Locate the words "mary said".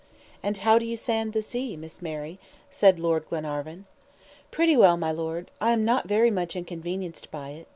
2.01-2.99